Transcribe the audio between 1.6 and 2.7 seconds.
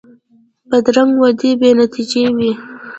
نتیجې وي